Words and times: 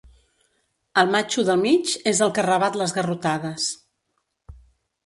El 1.01 1.11
matxo 1.15 1.45
del 1.51 1.61
mig 1.65 1.93
és 2.13 2.23
el 2.29 2.35
que 2.39 2.47
rebat 2.49 2.79
les 2.83 2.97
garrotades. 2.99 3.71